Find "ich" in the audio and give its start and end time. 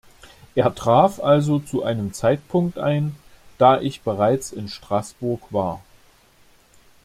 3.79-4.01